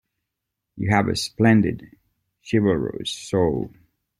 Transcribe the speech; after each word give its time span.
You 0.77 0.89
have 0.89 1.09
a 1.09 1.15
splendid, 1.15 1.95
chivalrous 2.41 3.11
soul. 3.11 3.69